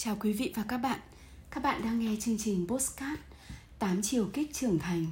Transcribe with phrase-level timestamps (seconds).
[0.00, 0.98] Chào quý vị và các bạn.
[1.50, 3.20] Các bạn đang nghe chương trình Postcard
[3.78, 5.06] 8 chiều kích trưởng thành.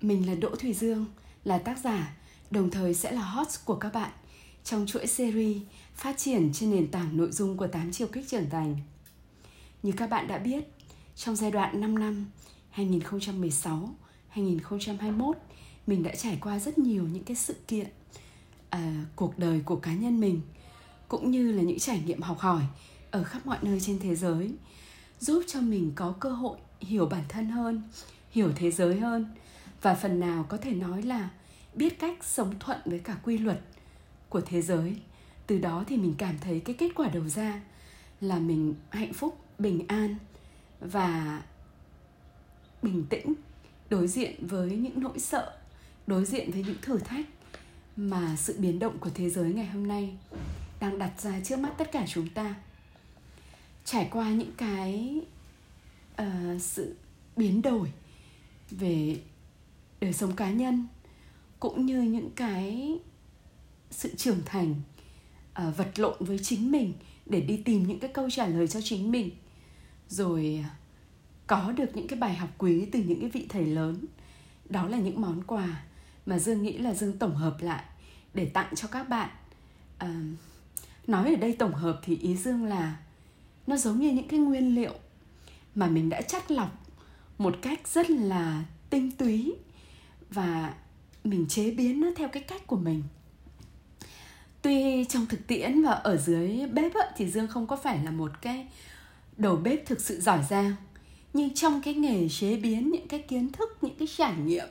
[0.00, 1.06] Mình là Đỗ Thùy Dương,
[1.44, 2.16] là tác giả,
[2.50, 4.10] đồng thời sẽ là host của các bạn
[4.64, 5.62] trong chuỗi series
[5.94, 8.76] phát triển trên nền tảng nội dung của 8 chiều kích trưởng thành.
[9.82, 10.64] Như các bạn đã biết,
[11.16, 12.26] trong giai đoạn 5 năm
[12.76, 15.32] 2016-2021,
[15.86, 17.86] mình đã trải qua rất nhiều những cái sự kiện
[18.70, 20.40] à, cuộc đời của cá nhân mình
[21.08, 22.62] cũng như là những trải nghiệm học hỏi
[23.10, 24.50] ở khắp mọi nơi trên thế giới,
[25.20, 27.82] giúp cho mình có cơ hội hiểu bản thân hơn,
[28.30, 29.26] hiểu thế giới hơn.
[29.82, 31.30] Và phần nào có thể nói là
[31.74, 33.60] biết cách sống thuận với cả quy luật
[34.28, 34.96] của thế giới.
[35.46, 37.60] Từ đó thì mình cảm thấy cái kết quả đầu ra
[38.20, 40.16] là mình hạnh phúc, bình an
[40.80, 41.42] và
[42.82, 43.34] bình tĩnh
[43.90, 45.56] đối diện với những nỗi sợ,
[46.06, 47.26] đối diện với những thử thách
[47.96, 50.16] mà sự biến động của thế giới ngày hôm nay
[50.80, 52.54] đang đặt ra trước mắt tất cả chúng ta
[53.90, 55.20] trải qua những cái
[56.22, 56.96] uh, sự
[57.36, 57.92] biến đổi
[58.70, 59.20] về
[60.00, 60.86] đời sống cá nhân
[61.60, 62.98] cũng như những cái
[63.90, 64.74] sự trưởng thành
[65.68, 66.92] uh, vật lộn với chính mình
[67.26, 69.30] để đi tìm những cái câu trả lời cho chính mình.
[70.08, 70.70] Rồi ờ,
[71.46, 74.04] có được những cái bài học quý từ những cái vị thầy lớn.
[74.68, 75.82] Đó là những món quà
[76.26, 77.84] mà dương nghĩ là dương tổng hợp lại
[78.34, 79.30] để tặng cho các bạn.
[79.98, 80.22] À,
[81.06, 82.96] nói ở đây tổng hợp thì ý dương là
[83.68, 84.94] nó giống như những cái nguyên liệu
[85.74, 86.86] mà mình đã chắt lọc
[87.38, 89.54] một cách rất là tinh túy
[90.30, 90.74] và
[91.24, 93.02] mình chế biến nó theo cái cách của mình.
[94.62, 98.10] Tuy trong thực tiễn và ở dưới bếp ấy, thì dương không có phải là
[98.10, 98.66] một cái
[99.36, 100.72] đầu bếp thực sự giỏi giang.
[101.32, 104.68] Nhưng trong cái nghề chế biến những cái kiến thức những cái trải nghiệm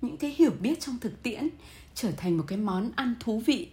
[0.00, 1.48] những cái hiểu biết trong thực tiễn
[1.94, 3.68] trở thành một cái món ăn thú vị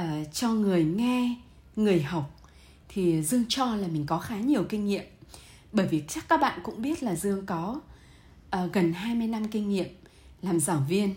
[0.00, 1.34] uh, cho người nghe
[1.76, 2.39] người học
[2.92, 5.04] thì dương cho là mình có khá nhiều kinh nghiệm.
[5.72, 7.80] Bởi vì chắc các bạn cũng biết là dương có
[8.56, 9.88] uh, gần 20 năm kinh nghiệm
[10.42, 11.14] làm giảng viên.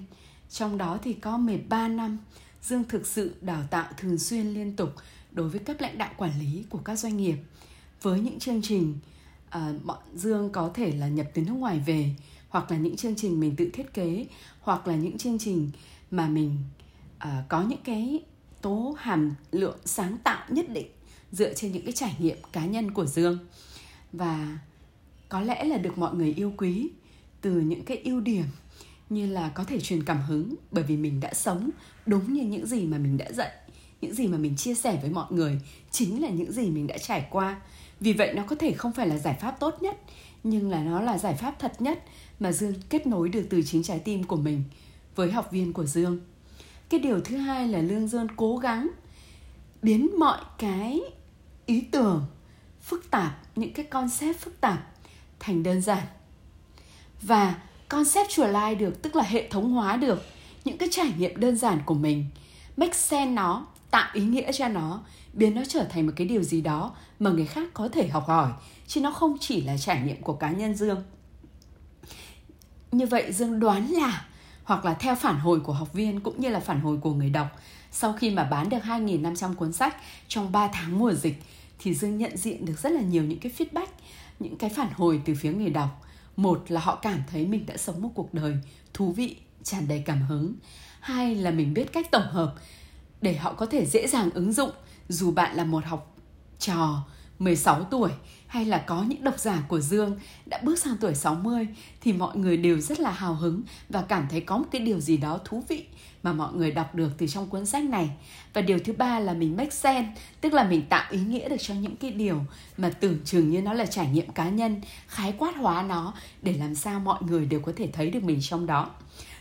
[0.50, 2.18] Trong đó thì có 13 năm
[2.62, 4.90] Dương thực sự đào tạo thường xuyên liên tục
[5.32, 7.38] đối với cấp lãnh đạo quản lý của các doanh nghiệp.
[8.02, 8.98] Với những chương trình
[9.48, 12.16] uh, bọn Dương có thể là nhập từ nước ngoài về
[12.50, 14.26] hoặc là những chương trình mình tự thiết kế
[14.62, 15.72] hoặc là những chương trình
[16.12, 16.58] mà mình
[17.24, 18.24] uh, có những cái
[18.62, 20.88] tố hàm lượng sáng tạo nhất định
[21.34, 23.38] dựa trên những cái trải nghiệm cá nhân của Dương.
[24.14, 24.58] Và
[25.30, 26.90] có lẽ là được mọi người yêu quý
[27.42, 28.46] từ những cái ưu điểm
[29.10, 31.70] như là có thể truyền cảm hứng bởi vì mình đã sống
[32.06, 33.52] đúng như những gì mà mình đã dạy,
[34.02, 35.62] những gì mà mình chia sẻ với mọi người
[35.92, 37.62] chính là những gì mình đã trải qua.
[38.00, 39.98] Vì vậy nó có thể không phải là giải pháp tốt nhất,
[40.44, 42.04] nhưng là nó là giải pháp thật nhất
[42.40, 44.64] mà dương kết nối được từ chính trái tim của mình
[45.16, 46.20] với học viên của dương.
[46.90, 48.90] Cái điều thứ hai là lương dương cố gắng
[49.82, 51.02] biến mọi cái
[51.66, 52.26] ý tưởng,
[52.82, 54.88] phức tạp, những cái concept phức tạp
[55.40, 56.04] thành đơn giản.
[57.22, 57.56] Và
[57.90, 60.26] conceptualize được, tức là hệ thống hóa được
[60.66, 62.26] những cái trải nghiệm đơn giản của mình,
[62.78, 65.02] make sense nó, tạo ý nghĩa cho nó,
[65.34, 68.28] biến nó trở thành một cái điều gì đó mà người khác có thể học
[68.28, 68.52] hỏi,
[68.88, 71.04] chứ nó không chỉ là trải nghiệm của cá nhân dương.
[72.92, 74.26] Như vậy dương đoán là,
[74.64, 77.30] hoặc là theo phản hồi của học viên cũng như là phản hồi của người
[77.30, 77.48] đọc,
[77.92, 79.96] sau khi mà bán được 2.500 cuốn sách
[80.28, 81.44] trong 3 tháng mùa dịch
[81.84, 83.88] thì Dương nhận diện được rất là nhiều những cái feedback,
[84.40, 86.02] những cái phản hồi từ phía người đọc.
[86.36, 88.58] Một là họ cảm thấy mình đã sống một cuộc đời
[88.94, 90.54] thú vị, tràn đầy cảm hứng.
[91.00, 92.56] Hai là mình biết cách tổng hợp
[93.22, 94.72] để họ có thể dễ dàng ứng dụng
[95.10, 96.18] dù bạn là một học
[96.60, 97.06] trò
[97.40, 98.12] 16 tuổi
[98.54, 101.68] hay là có những độc giả của Dương đã bước sang tuổi 60
[102.02, 105.00] thì mọi người đều rất là hào hứng và cảm thấy có một cái điều
[105.00, 105.86] gì đó thú vị
[106.24, 108.10] mà mọi người đọc được từ trong cuốn sách này.
[108.54, 110.12] Và điều thứ ba là mình make sense,
[110.42, 112.42] tức là mình tạo ý nghĩa được cho những cái điều
[112.78, 116.54] mà tưởng chừng như nó là trải nghiệm cá nhân, khái quát hóa nó để
[116.54, 118.90] làm sao mọi người đều có thể thấy được mình trong đó.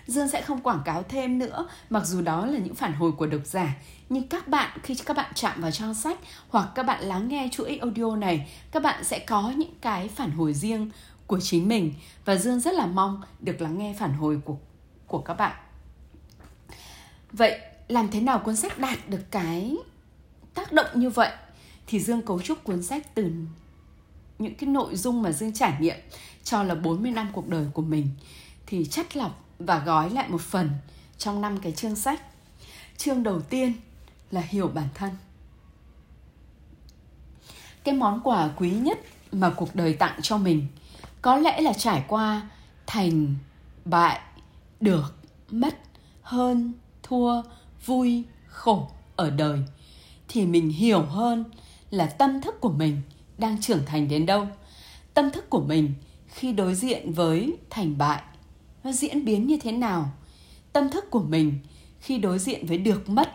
[0.06, 3.26] Dương sẽ không quảng cáo thêm nữa, mặc dù đó là những phản hồi của
[3.26, 3.76] độc giả.
[4.08, 6.18] Nhưng các bạn, khi các bạn chạm vào trang sách
[6.48, 10.30] hoặc các bạn lắng nghe chuỗi audio này, các bạn sẽ có những cái phản
[10.30, 10.90] hồi riêng
[11.26, 11.94] của chính mình.
[12.24, 14.56] Và Dương rất là mong được lắng nghe phản hồi của,
[15.06, 15.56] của các bạn.
[17.32, 19.76] Vậy làm thế nào cuốn sách đạt được cái
[20.54, 21.32] tác động như vậy?
[21.86, 23.32] Thì Dương cấu trúc cuốn sách từ
[24.38, 25.96] những cái nội dung mà Dương trải nghiệm
[26.44, 28.08] cho là 40 năm cuộc đời của mình
[28.66, 30.70] thì chất lọc và gói lại một phần
[31.18, 32.22] trong năm cái chương sách.
[32.96, 33.72] Chương đầu tiên
[34.30, 35.10] là hiểu bản thân.
[37.84, 38.98] Cái món quà quý nhất
[39.32, 40.66] mà cuộc đời tặng cho mình
[41.22, 42.48] có lẽ là trải qua
[42.86, 43.34] thành,
[43.84, 44.20] bại,
[44.80, 45.14] được,
[45.50, 45.78] mất,
[46.22, 46.72] hơn,
[47.02, 47.42] thua,
[47.86, 49.58] vui, khổ ở đời
[50.28, 51.44] thì mình hiểu hơn
[51.90, 53.02] là tâm thức của mình
[53.38, 54.46] đang trưởng thành đến đâu
[55.14, 55.94] tâm thức của mình
[56.28, 58.22] khi đối diện với thành bại
[58.84, 60.10] nó diễn biến như thế nào?
[60.72, 61.58] Tâm thức của mình
[62.00, 63.34] khi đối diện với được mất,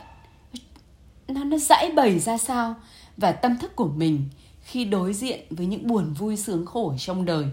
[1.28, 2.76] nó nó dãy bày ra sao?
[3.18, 4.30] Và tâm thức của mình
[4.62, 7.46] khi đối diện với những buồn vui, sướng, khổ trong đời.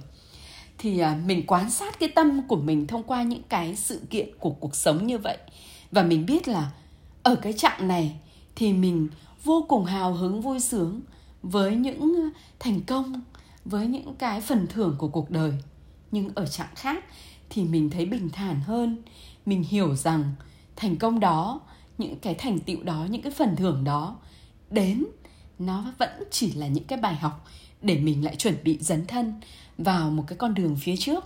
[0.78, 4.28] Thì à, mình quan sát cái tâm của mình thông qua những cái sự kiện
[4.38, 5.38] của cuộc sống như vậy.
[5.90, 6.70] Và mình biết là
[7.22, 8.16] ở cái trạng này
[8.56, 9.08] thì mình
[9.44, 11.00] vô cùng hào hứng, vui sướng
[11.42, 13.20] với những thành công,
[13.64, 15.52] với những cái phần thưởng của cuộc đời.
[16.10, 17.04] Nhưng ở trạng khác
[17.50, 19.02] thì mình thấy bình thản hơn.
[19.46, 20.32] Mình hiểu rằng
[20.76, 21.60] thành công đó
[21.98, 24.16] những cái thành tựu đó những cái phần thưởng đó
[24.70, 25.04] đến
[25.58, 27.46] nó vẫn chỉ là những cái bài học
[27.82, 29.40] để mình lại chuẩn bị dấn thân
[29.78, 31.24] vào một cái con đường phía trước.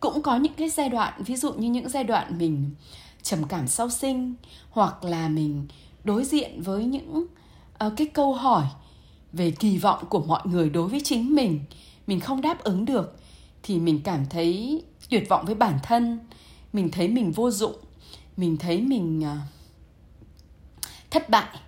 [0.00, 2.70] Cũng có những cái giai đoạn ví dụ như những giai đoạn mình
[3.22, 4.34] trầm cảm sau sinh
[4.70, 5.66] hoặc là mình
[6.04, 7.26] đối diện với những
[7.86, 8.66] uh, cái câu hỏi
[9.32, 11.60] về kỳ vọng của mọi người đối với chính mình
[12.06, 13.20] mình không đáp ứng được
[13.62, 16.18] thì mình cảm thấy tuyệt vọng với bản thân.
[16.72, 17.76] Mình thấy mình vô dụng.
[18.36, 19.38] Mình thấy mình uh,
[21.10, 21.58] thất bại.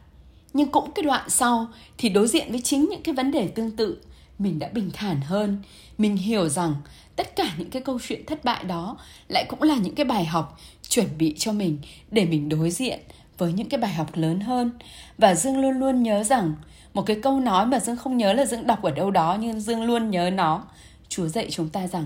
[0.53, 1.69] Nhưng cũng cái đoạn sau
[1.99, 3.99] thì đối diện với chính những cái vấn đề tương tự
[4.39, 5.63] mình đã bình thản hơn.
[5.99, 6.75] Mình hiểu rằng
[7.17, 8.97] tất cả những cái câu chuyện thất bại đó
[9.29, 11.79] lại cũng là những cái bài học chuẩn bị cho mình
[12.11, 13.01] để mình đối diện
[13.39, 14.71] với những cái bài học lớn hơn.
[15.19, 16.55] Và dương luôn luôn nhớ rằng
[16.95, 19.61] một cái câu nói mà dương không nhớ là dương đọc ở đâu đó nhưng
[19.61, 20.65] dương luôn nhớ nó.
[21.09, 22.05] Chúa dạy chúng ta rằng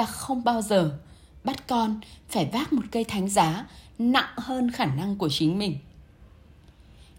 [0.00, 0.90] ta không bao giờ.
[1.44, 3.66] Bắt con phải vác một cây thánh giá
[3.98, 5.78] nặng hơn khả năng của chính mình.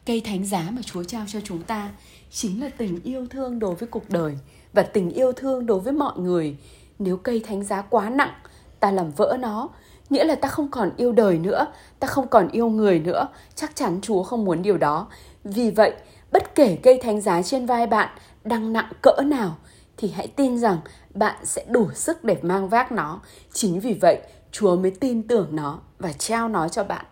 [0.05, 1.89] Cây thánh giá mà chúa trao cho chúng ta
[2.31, 4.37] chính là tình yêu thương đối với cuộc đời
[4.73, 6.57] và tình yêu thương đối với mọi người.
[6.99, 8.33] Nếu cây thánh giá quá nặng,
[8.79, 9.69] ta làm vỡ nó,
[10.09, 11.65] nghĩa là ta không còn yêu đời nữa,
[11.99, 13.27] ta không còn yêu người nữa.
[13.55, 15.07] Chắc chắn chúa không muốn điều đó.
[15.43, 15.93] Vì vậy,
[16.31, 18.09] bất kể cây thánh giá trên vai bạn
[18.43, 19.57] đang nặng cỡ nào
[20.01, 20.77] thì hãy tin rằng
[21.13, 23.21] bạn sẽ đủ sức để mang vác nó.
[23.53, 24.21] Chính vì vậy,
[24.51, 27.05] chúa mới tin tưởng nó và trao nó cho bạn.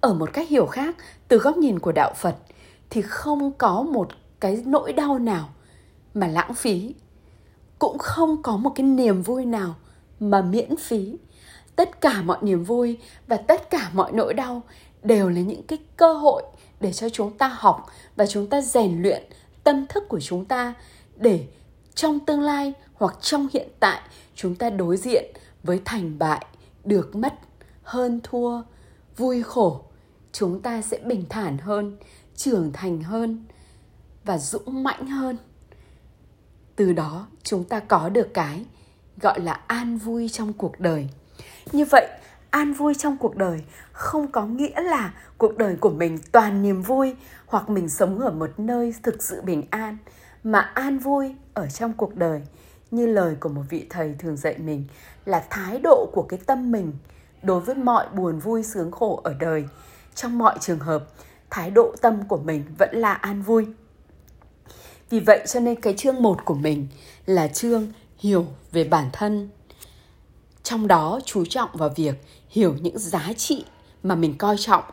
[0.00, 0.96] Ở một cách hiểu khác,
[1.28, 2.36] từ góc nhìn của đạo phật,
[2.90, 4.08] thì không có một
[4.40, 5.48] cái nỗi đau nào
[6.14, 6.94] mà lãng phí,
[7.78, 9.74] cũng không có một cái niềm vui nào
[10.20, 11.16] mà miễn phí.
[11.76, 14.62] Tất cả mọi niềm vui và tất cả mọi nỗi đau
[15.02, 16.42] đều là những cái cơ hội
[16.80, 17.86] để cho chúng ta học
[18.16, 19.22] và chúng ta rèn luyện
[19.68, 20.74] tâm thức của chúng ta
[21.16, 21.46] để
[21.94, 24.00] trong tương lai hoặc trong hiện tại
[24.34, 25.24] chúng ta đối diện
[25.62, 26.46] với thành bại,
[26.84, 27.34] được mất,
[27.82, 28.62] hơn thua,
[29.16, 29.84] vui khổ,
[30.32, 31.96] chúng ta sẽ bình thản hơn,
[32.36, 33.44] trưởng thành hơn
[34.24, 35.36] và dũng mãnh hơn.
[36.76, 38.64] Từ đó, chúng ta có được cái
[39.20, 41.08] gọi là an vui trong cuộc đời.
[41.72, 42.08] Như vậy
[42.50, 43.62] an vui trong cuộc đời.
[43.92, 47.16] Không có nghĩa là cuộc đời của mình toàn niềm vui
[47.46, 49.96] hoặc mình sống ở một nơi thực sự bình an,
[50.44, 52.42] mà an vui ở trong cuộc đời.
[52.90, 54.84] Như lời của một vị thầy thường dạy mình
[55.24, 56.92] là thái độ của cái tâm mình
[57.42, 59.64] đối với mọi buồn vui sướng khổ ở đời.
[60.14, 61.04] Trong mọi trường hợp,
[61.50, 63.66] thái độ tâm của mình vẫn là an vui.
[65.10, 66.88] Vì vậy cho nên cái chương 1 của mình
[67.26, 69.48] là chương hiểu về bản thân.
[70.68, 72.14] Trong đó chú trọng vào việc
[72.48, 73.64] hiểu những giá trị
[74.02, 74.84] mà mình coi trọng,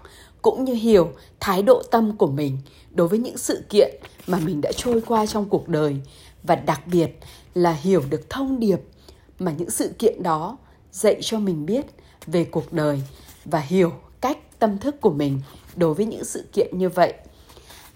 [0.42, 2.58] cũng như hiểu thái độ tâm của mình
[2.92, 3.96] đối với những sự kiện
[4.28, 5.98] mà mình đã trôi qua trong cuộc đời
[6.44, 7.20] và đặc biệt
[7.54, 8.80] là hiểu được thông điệp
[9.40, 10.58] mà những sự kiện đó
[10.92, 11.86] dạy cho mình biết
[12.28, 13.02] về cuộc đời
[13.46, 15.42] và hiểu cách tâm thức của mình
[15.76, 17.14] đối với những sự kiện như vậy.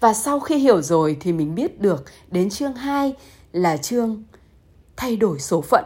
[0.00, 3.14] Và sau khi hiểu rồi thì mình biết được đến chương 2
[3.52, 4.24] là chương
[4.96, 5.84] thay đổi số phận.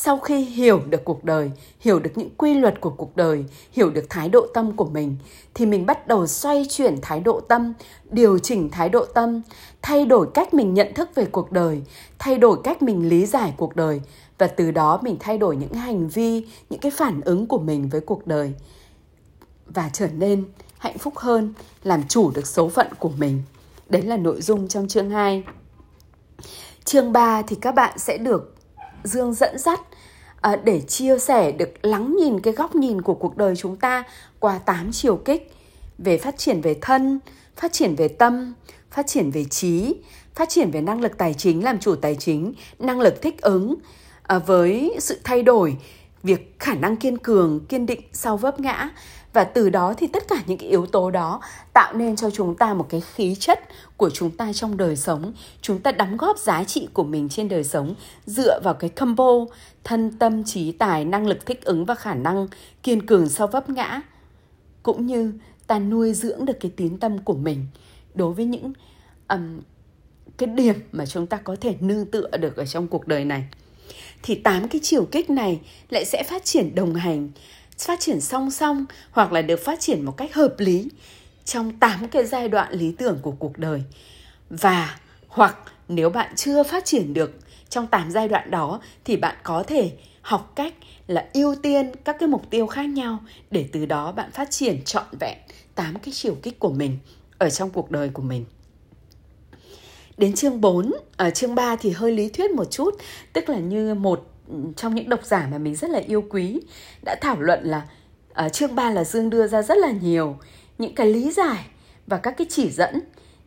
[0.00, 1.50] Sau khi hiểu được cuộc đời,
[1.80, 5.16] hiểu được những quy luật của cuộc đời, hiểu được thái độ tâm của mình
[5.54, 7.72] thì mình bắt đầu xoay chuyển thái độ tâm,
[8.10, 9.42] điều chỉnh thái độ tâm,
[9.82, 11.82] thay đổi cách mình nhận thức về cuộc đời,
[12.18, 14.00] thay đổi cách mình lý giải cuộc đời
[14.38, 17.88] và từ đó mình thay đổi những hành vi, những cái phản ứng của mình
[17.88, 18.52] với cuộc đời
[19.66, 20.44] và trở nên
[20.78, 23.42] hạnh phúc hơn, làm chủ được số phận của mình.
[23.88, 25.44] Đấy là nội dung trong chương 2.
[26.84, 28.54] Chương 3 thì các bạn sẽ được
[29.04, 29.80] Dương dẫn dắt
[30.40, 34.04] à, để chia sẻ được lắng nhìn cái góc nhìn của cuộc đời chúng ta
[34.38, 35.52] qua 8 chiều kích
[35.98, 37.20] về phát triển về thân,
[37.56, 38.54] phát triển về tâm,
[38.90, 39.94] phát triển về trí,
[40.34, 43.74] phát triển về năng lực tài chính làm chủ tài chính, năng lực thích ứng
[44.22, 45.76] à, với sự thay đổi,
[46.22, 48.90] việc khả năng kiên cường, kiên định sau vấp ngã
[49.32, 51.40] và từ đó thì tất cả những cái yếu tố đó
[51.72, 53.60] tạo nên cho chúng ta một cái khí chất
[53.96, 55.32] của chúng ta trong đời sống.
[55.60, 57.94] Chúng ta đóng góp giá trị của mình trên đời sống
[58.26, 59.32] dựa vào cái combo
[59.84, 62.48] thân tâm trí tài năng lực thích ứng và khả năng
[62.82, 64.00] kiên cường sau vấp ngã.
[64.82, 65.32] Cũng như
[65.66, 67.66] ta nuôi dưỡng được cái tín tâm của mình.
[68.14, 68.72] Đối với những
[69.28, 69.60] um,
[70.38, 73.44] cái điểm mà chúng ta có thể nương tựa được ở trong cuộc đời này
[74.22, 77.30] thì tám cái chiều kích này lại sẽ phát triển đồng hành,
[77.78, 80.88] phát triển song song hoặc là được phát triển một cách hợp lý
[81.44, 83.82] trong tám cái giai đoạn lý tưởng của cuộc đời
[84.50, 85.56] và, hoặc
[85.88, 89.92] nếu bạn chưa phát triển được trong tám giai đoạn đó thì bạn có thể
[90.22, 90.74] học cách
[91.06, 93.18] là ưu tiên các cái mục tiêu khác nhau
[93.50, 95.38] để từ đó bạn phát triển trọn vẹn
[95.74, 96.98] tám cái chiều kích của mình
[97.38, 98.44] ở trong cuộc đời của mình.
[100.18, 102.94] Đến chương 4, ở chương 3 thì hơi lý thuyết một chút,
[103.32, 104.26] tức là như một
[104.76, 106.60] trong những độc giả mà mình rất là yêu quý
[107.04, 107.82] đã thảo luận là
[108.32, 110.36] ở chương 3 là Dương đưa ra rất là nhiều
[110.78, 111.66] những cái lý giải
[112.06, 113.00] và các cái chỉ dẫn.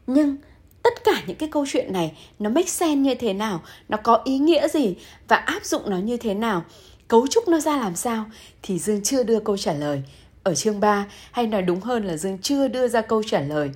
[0.07, 0.37] Nhưng
[0.83, 3.61] tất cả những cái câu chuyện này nó make sense như thế nào?
[3.89, 4.95] Nó có ý nghĩa gì?
[5.27, 6.63] Và áp dụng nó như thế nào?
[7.07, 8.25] Cấu trúc nó ra làm sao?
[8.63, 10.03] Thì dương chưa đưa câu trả lời
[10.43, 13.71] ở chương 3 hay nói đúng hơn là dương chưa đưa ra câu trả lời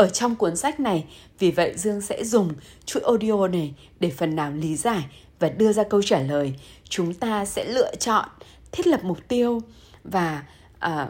[0.00, 1.04] ở trong cuốn sách này.
[1.38, 2.52] Vì vậy dương sẽ dùng
[2.84, 5.04] chuỗi audio này để phần nào lý giải
[5.38, 6.54] và đưa ra câu trả lời.
[6.88, 8.28] Chúng ta sẽ lựa chọn
[8.72, 9.62] thiết lập mục tiêu
[10.04, 10.44] và
[10.86, 11.08] uh,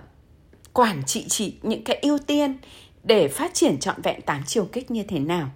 [0.72, 2.56] quản trị trị những cái ưu tiên
[3.04, 5.50] để phát triển trọn vẹn tám chiều kích như thế nào.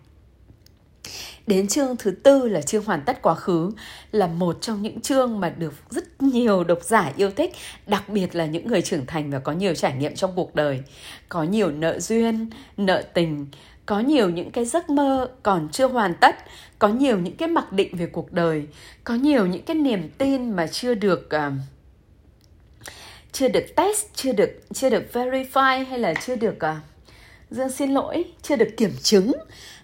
[1.46, 3.70] Đến chương thứ tư là chương hoàn tất quá khứ
[4.12, 7.52] là một trong những chương mà được rất nhiều độc giả yêu thích,
[7.86, 10.82] đặc biệt là những người trưởng thành và có nhiều trải nghiệm trong cuộc đời.
[11.28, 13.46] Có nhiều nợ duyên, nợ tình,
[13.86, 16.36] có nhiều những cái giấc mơ còn chưa hoàn tất,
[16.78, 18.66] có nhiều những cái mặc định về cuộc đời,
[19.04, 21.52] có nhiều những cái niềm tin mà chưa được uh,
[23.32, 26.76] chưa được test, chưa được chưa được verify hay là chưa được uh,
[27.50, 29.32] Dương xin lỗi, chưa được kiểm chứng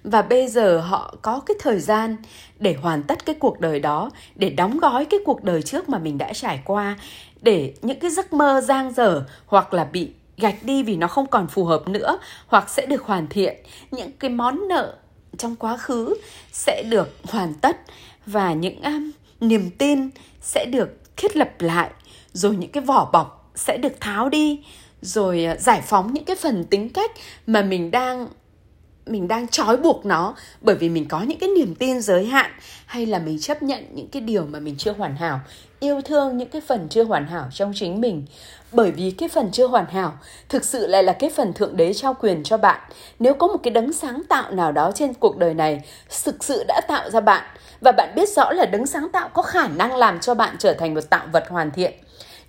[0.04, 2.16] và bây giờ họ có cái thời gian
[2.58, 5.98] để hoàn tất cái cuộc đời đó, để đóng gói cái cuộc đời trước mà
[5.98, 6.96] mình đã trải qua,
[7.40, 11.26] để những cái giấc mơ giang dở hoặc là bị gạch đi vì nó không
[11.26, 13.56] còn phù hợp nữa hoặc sẽ được hoàn thiện,
[13.90, 14.94] những cái món nợ
[15.38, 16.14] trong quá khứ
[16.52, 17.76] sẽ được hoàn tất
[18.26, 21.90] và những um, niềm tin sẽ được thiết lập lại
[22.32, 24.60] rồi những cái vỏ bọc sẽ được tháo đi
[25.02, 27.10] rồi à, giải phóng những cái phần tính cách
[27.46, 28.28] mà mình đang
[29.06, 32.50] mình đang trói buộc nó bởi vì mình có những cái niềm tin giới hạn
[32.86, 35.40] hay là mình chấp nhận những cái điều mà mình chưa hoàn hảo,
[35.80, 38.26] yêu thương những cái phần chưa hoàn hảo trong chính mình.
[38.72, 41.94] Bởi vì cái phần chưa hoàn hảo thực sự lại là cái phần thượng đế
[41.94, 42.80] trao quyền cho bạn.
[43.18, 45.82] Nếu có một cái đấng sáng tạo nào đó trên cuộc đời này
[46.24, 47.44] thực sự đã tạo ra bạn
[47.80, 50.74] và bạn biết rõ là đấng sáng tạo có khả năng làm cho bạn trở
[50.74, 51.92] thành một tạo vật hoàn thiện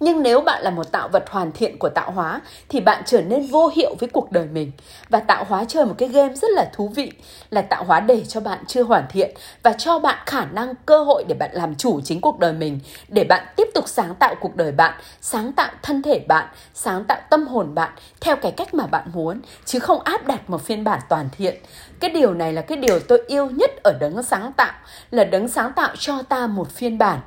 [0.01, 3.21] nhưng nếu bạn là một tạo vật hoàn thiện của tạo hóa thì bạn trở
[3.21, 4.71] nên vô hiệu với cuộc đời mình.
[5.09, 7.11] Và tạo hóa chơi một cái game rất là thú vị
[7.49, 11.03] là tạo hóa để cho bạn chưa hoàn thiện và cho bạn khả năng cơ
[11.03, 14.35] hội để bạn làm chủ chính cuộc đời mình, để bạn tiếp tục sáng tạo
[14.41, 17.91] cuộc đời bạn, sáng tạo thân thể bạn, sáng tạo tâm hồn bạn
[18.21, 21.55] theo cái cách mà bạn muốn chứ không áp đặt một phiên bản toàn thiện.
[21.99, 24.73] Cái điều này là cái điều tôi yêu nhất ở đấng sáng tạo
[25.11, 27.19] là đấng sáng tạo cho ta một phiên bản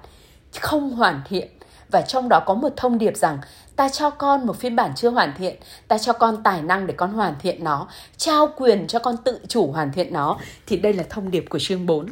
[0.60, 1.48] không hoàn thiện
[1.94, 3.38] và trong đó có một thông điệp rằng
[3.76, 5.56] ta cho con một phiên bản chưa hoàn thiện,
[5.88, 9.40] ta cho con tài năng để con hoàn thiện nó, trao quyền cho con tự
[9.48, 12.06] chủ hoàn thiện nó thì đây là thông điệp của chương 4.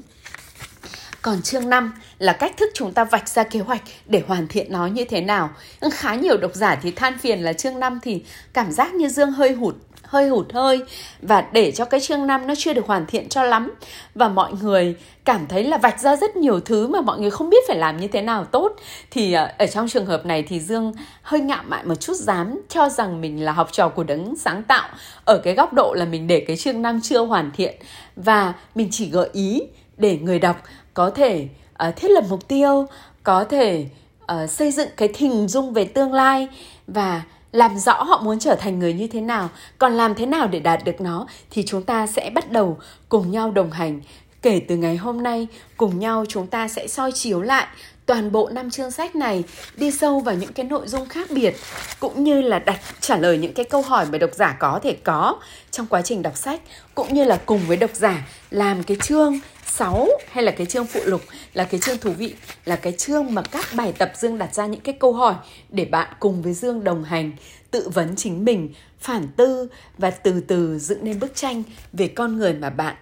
[1.22, 4.72] Còn chương 5 là cách thức chúng ta vạch ra kế hoạch để hoàn thiện
[4.72, 5.50] nó như thế nào.
[5.92, 9.32] Khá nhiều độc giả thì than phiền là chương 5 thì cảm giác như Dương
[9.32, 9.74] hơi hụt
[10.12, 10.83] hơi hụt hơi
[11.23, 13.75] và để cho cái chương 5 nó chưa được hoàn thiện cho lắm.
[14.14, 17.50] Và mọi người cảm thấy là vạch ra rất nhiều thứ mà mọi người không
[17.50, 18.76] biết phải làm như thế nào tốt.
[19.11, 20.92] Thì ờ, ở trong trường hợp này thì Dương
[21.23, 24.62] hơi ngạo mạn một chút dám cho rằng mình là học trò của đấng sáng
[24.62, 24.88] tạo.
[25.25, 27.75] Ở cái góc độ là mình để cái chương 5 chưa hoàn thiện
[28.16, 29.62] và mình chỉ gợi ý
[29.97, 30.57] để người đọc
[30.95, 31.49] có thể
[31.88, 32.87] uh, thiết lập mục tiêu
[33.23, 33.87] có thể
[34.33, 36.49] uh, xây dựng cái hình dung về tương lai
[36.87, 40.47] và làm rõ họ muốn trở thành người như thế nào, còn làm thế nào
[40.49, 42.78] để đạt được nó, thì chúng ta sẽ bắt đầu
[43.09, 44.00] cùng nhau đồng hành.
[44.42, 47.66] Kể từ ngày hôm nay, cùng nhau chúng ta sẽ soi chiếu lại
[48.06, 49.44] toàn bộ năm chương sách này,
[49.76, 51.56] đi sâu vào những cái nội dung khác biệt,
[52.00, 54.97] cũng như là đặt, trả lời những cái câu hỏi mà độc giả có thể
[55.04, 55.37] có
[55.71, 56.61] trong quá trình đọc sách,
[56.94, 59.40] cũng như là cùng với độc giả làm cái chương
[59.72, 61.20] 6 hay là cái chương phụ lục
[61.54, 64.66] là cái chương thú vị là cái chương mà các bài tập Dương đặt ra
[64.66, 65.34] những cái câu hỏi
[65.68, 67.32] để bạn cùng với Dương đồng hành
[67.70, 71.62] tự vấn chính mình phản tư và từ từ dựng nên bức tranh
[71.92, 72.96] về con người mà bạn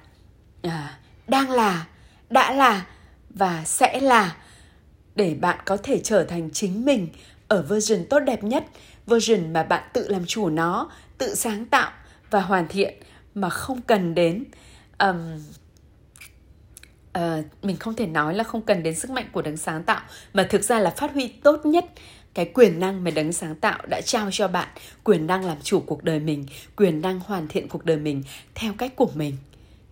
[0.63, 0.99] à,
[1.29, 1.87] đang là
[2.31, 2.87] đã là
[3.31, 4.37] và sẽ là
[5.15, 7.09] để bạn có thể trở thành chính mình
[7.49, 8.65] ở version tốt đẹp nhất
[9.07, 11.91] version mà bạn tự làm chủ nó tự sáng tạo
[12.31, 12.95] và hoàn thiện
[13.35, 14.45] mà không cần đến.
[14.99, 15.39] Um,
[17.19, 20.01] uh, mình không thể nói là không cần đến sức mạnh của đấng sáng tạo
[20.35, 21.85] mà thực ra là phát huy tốt nhất
[22.35, 24.69] cái quyền năng mà đấng sáng tạo đã trao cho bạn.
[25.05, 28.23] Quyền năng làm chủ cuộc đời mình quyền năng hoàn thiện cuộc đời mình
[28.55, 29.37] theo cách của mình.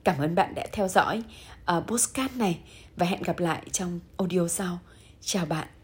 [0.05, 1.23] Cảm ơn bạn đã theo dõi
[1.65, 2.59] ờ, uh, postcard này
[2.97, 4.79] và hẹn gặp lại trong audio sau.
[5.21, 5.78] Chào bạn.